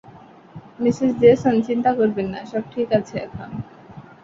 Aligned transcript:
Mrs 0.79 1.11
Jason, 1.21 1.55
চিন্তা 1.67 1.91
করবেন 1.99 2.27
না, 2.33 2.39
সব 2.51 2.63
ঠিক 2.71 2.87
আছে 2.99 3.15
এখন। 3.19 3.49